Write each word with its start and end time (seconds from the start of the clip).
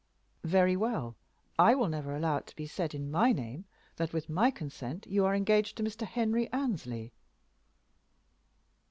"Very 0.45 0.75
well, 0.75 1.15
I 1.59 1.75
will 1.75 1.87
never 1.87 2.15
allow 2.15 2.37
it 2.37 2.47
to 2.47 2.55
be 2.55 2.65
said 2.65 2.95
in 2.95 3.11
my 3.11 3.31
name 3.31 3.65
that 3.97 4.13
with 4.13 4.29
my 4.31 4.49
consent 4.49 5.05
you 5.05 5.25
are 5.25 5.35
engaged 5.35 5.77
to 5.77 5.83
Mr. 5.83 6.07
Henry 6.07 6.51
Annesley." 6.51 7.13